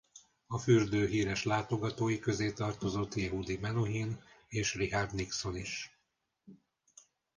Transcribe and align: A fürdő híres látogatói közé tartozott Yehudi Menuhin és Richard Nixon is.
A 0.47 0.57
fürdő 0.57 1.07
híres 1.07 1.43
látogatói 1.43 2.19
közé 2.19 2.51
tartozott 2.51 3.13
Yehudi 3.15 3.57
Menuhin 3.57 4.23
és 4.47 4.73
Richard 4.75 5.13
Nixon 5.13 5.55
is. 5.55 5.99